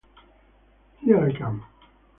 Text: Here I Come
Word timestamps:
Here 1.01 1.19
I 1.23 1.31
Come 1.37 1.63